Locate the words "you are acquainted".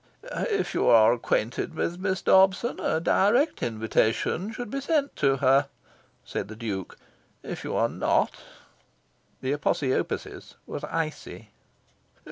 0.73-1.75